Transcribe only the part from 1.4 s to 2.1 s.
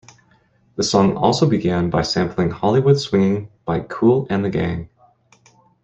began by